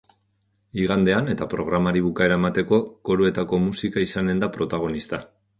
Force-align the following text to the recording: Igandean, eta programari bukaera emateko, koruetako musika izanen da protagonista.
Igandean, 0.83 1.29
eta 1.33 1.47
programari 1.51 2.01
bukaera 2.07 2.39
emateko, 2.41 2.81
koruetako 3.11 3.63
musika 3.69 4.07
izanen 4.09 4.43
da 4.47 4.51
protagonista. 4.61 5.25